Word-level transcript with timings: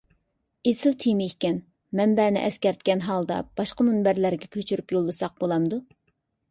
ئېسىل 0.69 0.95
تېما 1.03 1.27
ئىكەن. 1.31 1.59
مەنبەنى 1.99 2.43
ئەسكەرتكەن 2.47 3.07
ھالدا 3.11 3.39
باشقا 3.61 3.89
مۇنبەرلەرگە 3.93 4.53
كۆچۈرۈپ 4.59 4.97
يوللىساق 4.99 5.43
بولامدۇ؟ 5.45 5.83